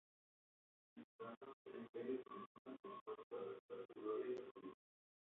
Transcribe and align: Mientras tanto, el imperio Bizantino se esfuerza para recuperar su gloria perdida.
Mientras 0.95 1.37
tanto, 1.37 1.55
el 1.75 1.81
imperio 1.83 2.17
Bizantino 2.23 2.47
se 2.65 2.71
esfuerza 2.97 3.23
para 3.29 3.43
recuperar 3.45 3.85
su 3.85 4.01
gloria 4.01 4.39
perdida. 4.51 4.73